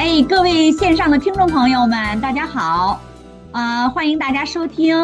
[0.00, 2.98] 哎，各位线上的听众朋友们，大家好，
[3.52, 4.96] 啊、呃，欢迎大家收听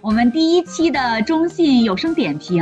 [0.00, 2.60] 我们第一期的中信有声点评。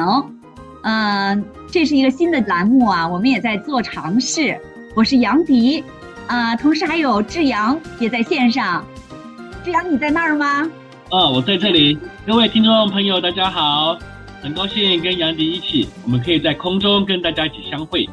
[0.83, 4.61] 嗯、呃，这是一个新的栏目啊，我们也在做尝试。
[4.95, 5.83] 我是杨迪，
[6.27, 8.85] 啊、呃，同时还有志阳也在线上。
[9.65, 10.71] 志阳，你在那儿吗？
[11.09, 11.99] 啊，我在这里。
[12.27, 13.97] 各位听众朋友，大家好，
[14.43, 18.07] 很高兴跟杨迪一起，我们可以在空中跟大家一起相会。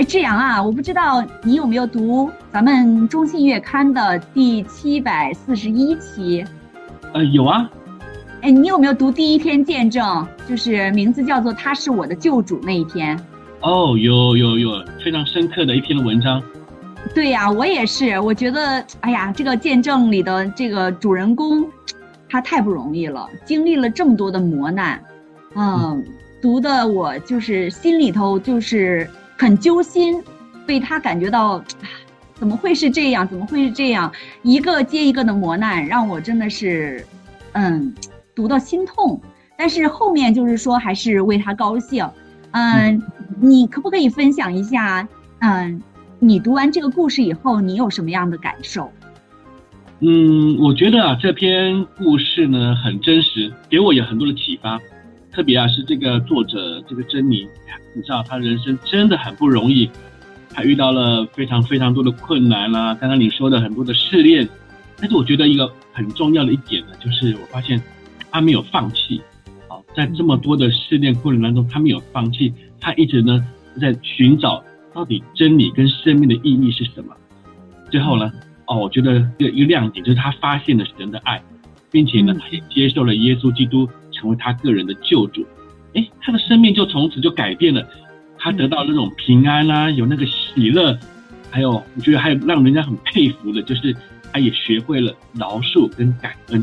[0.00, 6.42] 哎，志阳啊，我不知道你有没有读咱们中信月刊的第七百四十一期？
[7.12, 7.70] 呃，有啊。
[8.40, 10.26] 哎，你有没有读第一篇见证？
[10.48, 13.14] 就是名字叫做“他是我的救主”那一篇？
[13.60, 14.70] 哦，有有有，
[15.04, 16.42] 非常深刻的一篇文章。
[17.14, 18.18] 对呀，我也是。
[18.20, 21.68] 我觉得，哎呀，这个见证里的这个主人公，
[22.26, 24.98] 他太不容易了，经历了这么多的磨难，
[25.54, 26.04] 嗯，嗯
[26.40, 29.06] 读的我就是心里头就是。
[29.40, 30.22] 很揪心，
[30.66, 31.64] 被他感觉到，
[32.34, 33.26] 怎么会是这样？
[33.26, 34.12] 怎么会是这样？
[34.42, 37.02] 一个接一个的磨难，让我真的是，
[37.52, 37.94] 嗯，
[38.34, 39.18] 读到心痛。
[39.56, 42.06] 但是后面就是说，还是为他高兴。
[42.50, 43.02] 嗯，
[43.40, 45.08] 你可不可以分享一下？
[45.38, 45.82] 嗯，
[46.18, 48.92] 你读完这个故事以后，你有什么样的感受？
[50.00, 54.78] 嗯，我觉得啊，这篇故事呢很真实，给我有很多的启发。
[55.32, 57.46] 特别啊，是这个作者这个珍妮，
[57.94, 59.88] 你知道她人生真的很不容易，
[60.52, 62.94] 她遇到了非常非常多的困难啦、啊。
[62.94, 64.48] 刚刚你说的很多的试炼，
[64.98, 67.80] 但是我觉得一个很重要的一点呢，就是我发现
[68.30, 69.20] 她没有放弃。
[69.68, 73.46] 好，在这么多的试炼过程当中，她没有放弃，她一直呢
[73.80, 77.14] 在寻找到底真理跟生命的意义是什么。
[77.88, 78.32] 最后呢，
[78.66, 81.40] 哦，我觉得一个一个亮点就是她发现了神的爱，
[81.92, 83.88] 并且呢，她也接受了耶稣基督。
[84.20, 85.46] 成为他个人的救主，
[85.94, 87.88] 哎，他的生命就从此就改变了，
[88.36, 90.98] 他得到那种平安啦、啊，有那个喜乐，
[91.50, 93.96] 还有我觉得还有让人家很佩服的，就是
[94.30, 96.62] 他也学会了饶恕跟感恩，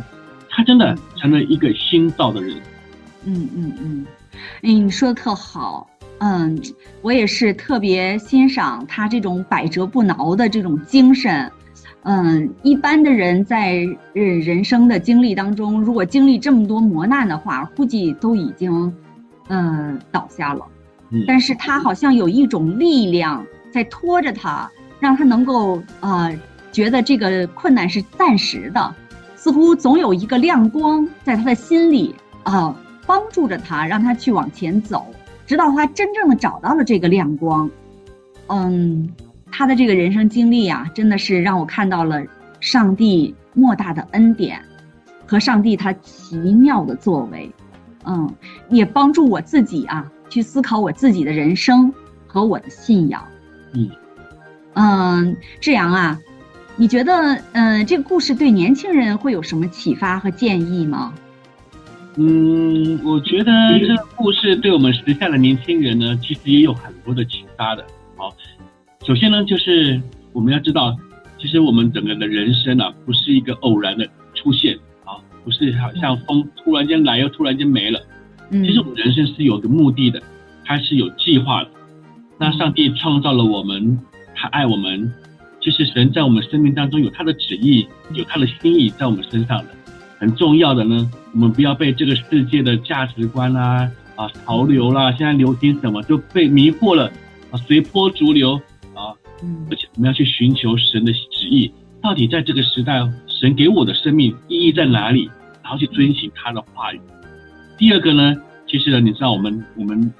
[0.49, 2.55] 他真的成了一个新造的人。
[3.25, 4.05] 嗯嗯嗯，
[4.61, 5.89] 哎，你说的特好，
[6.19, 6.57] 嗯，
[7.01, 11.51] 我也是特别欣赏他这种百折不挠的这种精神。
[12.09, 18.93] 嗯，一般的人在人人生的经历当中，如果经历这么多磨难的话，估计都已经，
[19.49, 20.65] 嗯，倒下了。
[21.09, 26.33] 嗯，但是他好像有一种力量在拖着他，让他能够呃，
[26.71, 28.95] 觉得这个困难是暂时的，
[29.35, 32.73] 似乎总有一个亮光在他的心里啊，
[33.05, 35.05] 帮助着他，让他去往前走，
[35.45, 37.69] 直到他真正的找到了这个亮光。
[38.47, 39.09] 嗯。
[39.57, 42.23] 他的这个人生经历啊，真的是让我看到了
[42.59, 44.61] 上帝莫大的恩典，
[45.25, 47.51] 和上帝他奇妙的作为，
[48.05, 48.31] 嗯，
[48.69, 51.91] 也帮助我自己啊去思考我自己的人生
[52.27, 53.25] 和我的信仰。
[53.73, 53.89] 嗯，
[54.75, 56.19] 嗯，志阳啊，
[56.75, 61.11] 你觉得嗯这个故事对年轻人会有什么启发和建议吗？
[62.17, 67.83] 嗯，我觉得这个故事对我们时下的年轻人呢，其实也有很多的启发的。
[68.15, 68.31] 好。
[69.07, 70.01] 首先呢，就是
[70.33, 70.93] 我们要知道，
[71.39, 77.97] 其实我们整个的人生啊，不是一个偶然的出现啊，不是好像风突然间来又突然间没了。
[78.51, 80.21] 其实我们人生是有个目的的，
[80.65, 81.69] 它是有计划的。
[82.37, 83.97] 那上帝创造了我们，
[84.35, 85.09] 他爱我们，
[85.61, 89.67] 其实神在我们生命当中有他的旨意，有他的心意在我们身上的。
[90.19, 97.09] 很重要的呢，我们不要被这个世界的价值观啦、啊、啊潮流啦，现在流行什么就被迷惑了
[97.51, 98.61] 啊，随波逐流。
[99.69, 101.71] 而且我们要去寻求神的旨意，
[102.01, 105.29] 到底在这个时代，神给我的生命意义在哪里？
[105.63, 107.01] 然后去遵循他的话语。
[107.77, 110.13] 第二个呢，其实呢，你知道，我们我们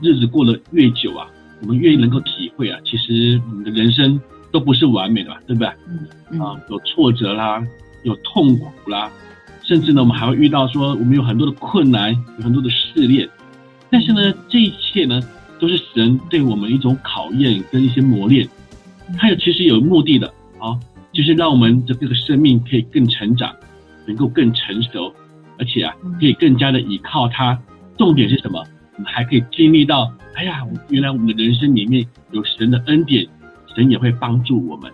[0.00, 1.28] 日子过得越久啊，
[1.60, 4.18] 我们越能够体会啊，其实我们的人生
[4.50, 5.68] 都不是完美的吧，对不对？
[6.30, 7.62] 嗯啊，有挫折啦，
[8.02, 9.12] 有痛苦啦，
[9.62, 13.28] 甚至呢，我们还会遇到说，我们有很多的困难，有很多的试炼。
[13.90, 15.20] 但是呢，这一切呢，
[15.60, 18.48] 都是神对我们一种考验跟一些磨练。
[19.18, 20.26] 它有其实有目的的
[20.58, 20.78] 啊，
[21.12, 23.54] 就是让我们的这个生命可以更成长，
[24.06, 25.12] 能够更成熟，
[25.58, 27.60] 而且啊，可以更加的依靠它。
[27.96, 28.64] 重点是什么？
[28.96, 33.26] 我们还可以经历到，哎呀，原来我们的人生里面有神的恩典，
[33.74, 34.90] 神也会帮助我们。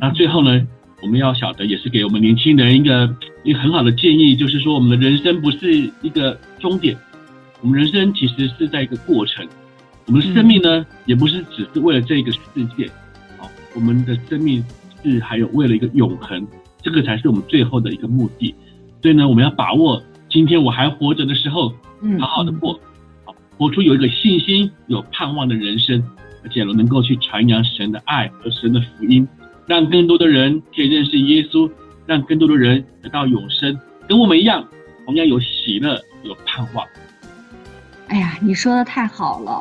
[0.00, 0.66] 那最后呢，
[1.02, 6.96] 我们要晓得，也是给我们年轻人一个一个很好的建议，就是说，我们的人生不是一个终点，
[7.60, 9.46] 我们人生其实是在一个过程。
[10.06, 12.38] 我们的生命呢，也不是只是为了这个世
[12.76, 12.90] 界。
[13.74, 14.64] 我们的生命
[15.02, 16.46] 是还有为了一个永恒，
[16.82, 18.54] 这个才是我们最后的一个目的。
[19.00, 21.72] 所以呢，我们要把握今天我还活着的时候，
[22.20, 22.78] 好好的过，
[23.24, 26.02] 好活出有一个信心、有盼望的人生，
[26.44, 29.26] 而且能够去传扬神的爱和神的福音，
[29.66, 31.70] 让更多的人可以认识耶稣，
[32.06, 33.78] 让更多的人得到永生，
[34.08, 34.64] 跟我们一样，
[35.04, 36.86] 同样有喜乐，有盼望。
[38.08, 39.52] 哎呀，你说的太好了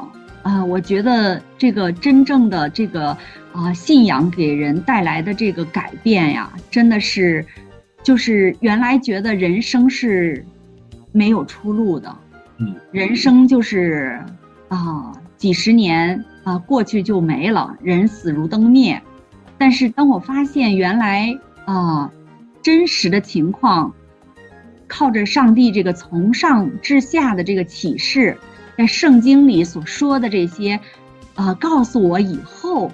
[0.44, 0.66] 啊，呃！
[0.66, 3.16] 我觉得这个真正的这个
[3.53, 7.45] 啊，呃，信仰给人带来的这个改变呀，真的是，
[8.03, 10.45] 就是原来觉得人生是
[11.12, 12.15] 没有出路的，
[12.57, 14.19] 嗯，人生就是
[14.68, 19.01] 啊，几十年啊过去就没了，人死如灯灭。
[19.57, 22.12] 但是当我发现原来啊，
[22.62, 23.94] 真实的情况。
[24.94, 28.38] 靠着上帝这个从上至下的这个启示，
[28.77, 30.74] 在圣经里所说的这些，
[31.33, 32.92] 啊、呃，告诉我以后，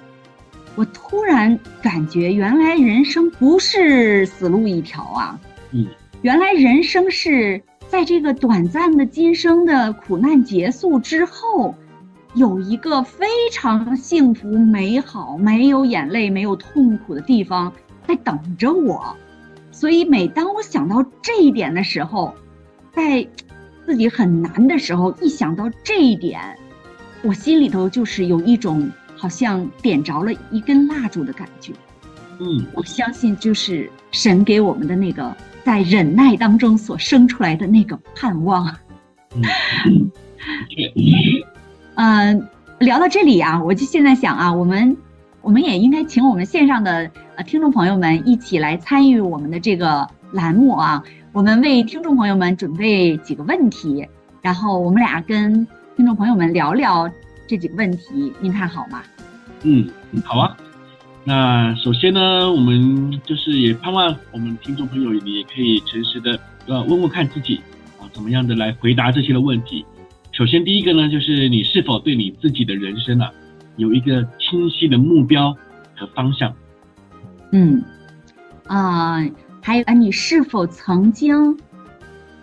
[0.78, 5.40] 我突然感觉原来人生不是死路一条啊！
[5.72, 5.84] 嗯，
[6.22, 11.74] 原来人生是在这个短暂的今生的苦难结束之后，
[12.34, 17.72] 有一个非常幸福、美好、没有眼泪、没有痛苦的地方
[18.06, 19.16] 在等着我。
[19.72, 22.32] 所以，每当我想到这一点的时候，
[22.92, 23.26] 在
[23.84, 26.40] 自己很难的时候，一想到这一点，
[27.24, 28.88] 我心里头就是有一种
[29.18, 31.72] 好像点着了一根蜡烛的感觉。
[32.38, 38.74] 嗯，我相信就是神给我们的那个在忍耐当中所生出来的那个盼望。
[39.34, 39.42] 嗯，
[41.96, 42.48] 嗯，
[42.80, 44.96] 聊到这里啊，我就现在想啊，我们。
[45.40, 51.02] 我们也应该请我们线上的呃听众朋友们一起来参与我们的这个栏目啊。
[51.32, 54.06] 我们为听众朋友们准备几个问题，
[54.42, 55.66] 然后我们俩跟
[55.96, 57.08] 听众朋友们聊聊
[57.48, 59.02] 这几个问题，您看好吗？
[59.62, 59.88] 嗯，
[60.22, 60.56] 好啊。
[61.24, 67.56] 那首先呢，我们就是也盼望我们听众朋友你也可以诚实的呃问问看自己
[67.98, 69.84] 啊，怎么样的来回答这些的问题。
[70.30, 73.32] 首先第一个呢，就是你是否对你自己的人生啊。
[73.76, 75.56] 有一个清晰的目标
[75.96, 76.52] 和方向。
[77.52, 77.82] 嗯，
[78.66, 81.56] 啊、呃，还有啊，你是否曾经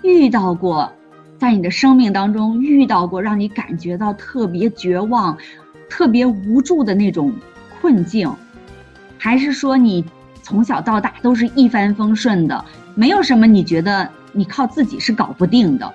[0.01, 0.91] 遇到过，
[1.37, 5.37] 在你的生命当中遇到过让你感觉到特别绝望、
[5.89, 7.33] 特别无助的那种
[7.79, 8.31] 困境？
[9.17, 10.03] 还是说你
[10.41, 15.93] 从小到大都是一帆风顺的，没有什么你觉得你靠自己是搞不定的？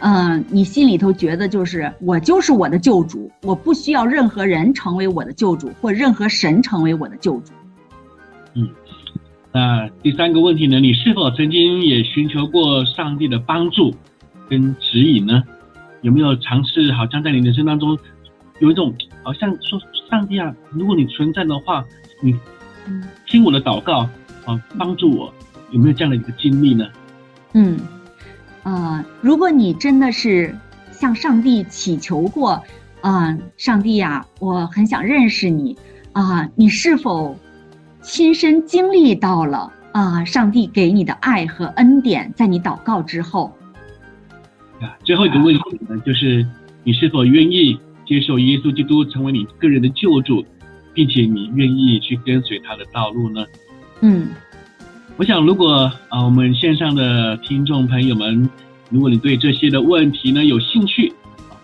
[0.00, 7.52] 嗯，你心里头觉得就是我就是我的救主，我不需要任何人成为我的救主，或任何神成为我的救主。
[8.54, 8.66] 嗯，
[9.52, 10.80] 那第三个问题呢？
[10.80, 13.94] 你是否曾经也寻求过上帝的帮助
[14.50, 15.42] 跟指引呢？
[16.02, 17.96] 有没有尝试好像在你人生当中
[18.58, 19.80] 有一种好像说
[20.10, 21.84] 上帝啊，如果你存在的话，
[22.20, 22.34] 你
[23.26, 24.00] 听我的祷告
[24.44, 25.32] 啊，帮助我，
[25.70, 26.84] 有没有这样的一个经历呢？
[27.54, 27.78] 嗯。
[28.62, 30.54] 呃，如果你真的是
[30.90, 32.62] 向上帝祈求过，
[33.00, 35.74] 啊、上帝呀，我很想认识你，
[36.12, 37.34] 啊、你是否
[38.02, 43.50] 亲身经历到了啊、上帝给你的爱和恩典，在你祷告之后？
[44.80, 46.46] 啊，最后一个问题呢，就是
[46.84, 50.44] 你是否愿意接受耶稣基督成为你个人的救主，
[50.94, 53.44] 并且你愿意去跟随他的道路呢？
[54.00, 54.28] 嗯。
[55.16, 58.48] 我想，如果啊，我们线上的听众朋友们，
[58.88, 61.12] 如果你对这些的问题呢有兴趣，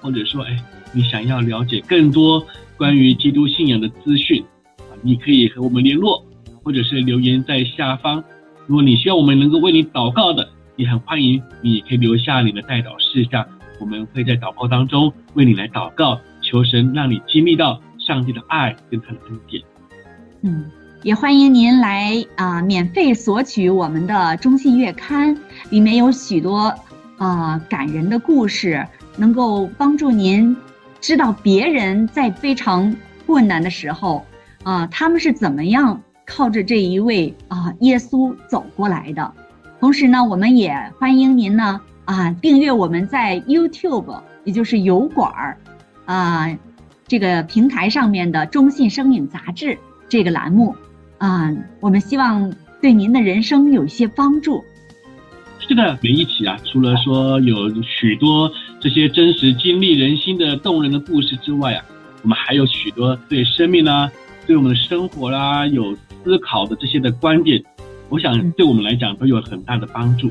[0.03, 2.45] 或者说，哎，你想要了解更多
[2.77, 4.45] 关于基督信仰的资讯，
[4.77, 6.23] 啊，你可以和我们联络，
[6.63, 8.23] 或者是留言在下方。
[8.67, 10.47] 如果你需要我们能够为你祷告的，
[10.77, 13.45] 也很欢迎你可以留下你的代祷事项，
[13.81, 19.63] 我们会在祷告当中为你来祷告，求神让你经历到上帝的爱跟他的恩典。
[20.43, 20.65] 嗯。
[21.03, 25.37] 也欢迎您来啊、免费索取我们的中信月刊，
[25.71, 26.75] 里面有许多
[27.17, 28.85] 啊、感人的故事，
[29.17, 30.57] 能够帮助您
[31.01, 32.93] 知道别人在非常
[33.25, 34.25] 困难的时候
[34.65, 39.33] 啊、他们是怎么样靠着这一位啊、耶稣走过来的。
[39.87, 45.57] 同时呢，我们也欢迎您呢啊、订阅我们在 YouTube，也就是油管儿
[46.07, 46.59] 啊、
[47.07, 49.79] 这个平台上面的中信生命杂志
[50.09, 50.75] 这个栏目。
[51.19, 52.53] 啊、我们希望
[52.83, 54.65] 对您的人生有一些帮助。
[55.61, 58.51] 是的，我们一起啊，除了说有许多
[58.81, 61.85] 这些真实经历人心的动人的故事之外啊，
[62.25, 64.11] 我们还有许多对生命啦、
[64.49, 67.63] 对我们的生活啦、有思考的这些的观点，
[68.09, 70.31] 我想对我们来讲都有很大的帮助。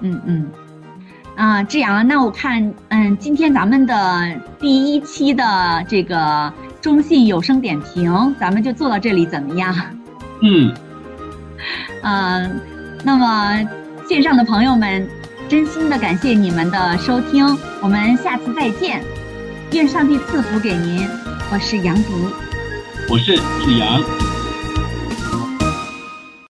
[0.00, 0.46] 嗯嗯，
[1.36, 9.74] 啊，这样，那我看，嗯，今天咱们的第一期的这个中信有声点评，咱们就做到这里，怎么样？
[10.42, 10.74] 嗯，
[12.02, 12.50] 呃，
[13.02, 13.68] 那么
[14.08, 15.06] 线上的朋友们，
[15.48, 17.46] 真心的感谢你们的收听，
[17.80, 19.02] 我们下次再见，
[19.72, 21.06] 愿上帝赐福给您，
[21.52, 22.04] 我是杨迪，
[23.08, 24.13] 我是志阳。